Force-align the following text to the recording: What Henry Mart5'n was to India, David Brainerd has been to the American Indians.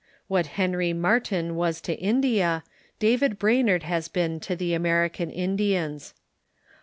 What 0.27 0.47
Henry 0.57 0.95
Mart5'n 0.95 1.51
was 1.53 1.79
to 1.81 1.93
India, 1.99 2.63
David 2.97 3.37
Brainerd 3.37 3.83
has 3.83 4.07
been 4.07 4.39
to 4.39 4.55
the 4.55 4.73
American 4.73 5.29
Indians. 5.29 6.15